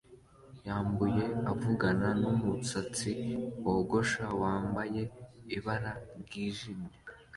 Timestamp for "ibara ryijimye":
5.57-6.93